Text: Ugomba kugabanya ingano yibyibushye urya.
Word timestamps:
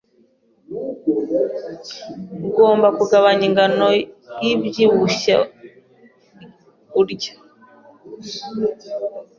Ugomba 2.47 2.87
kugabanya 2.97 3.43
ingano 3.49 3.87
yibyibushye 4.45 5.33
urya. 6.99 7.33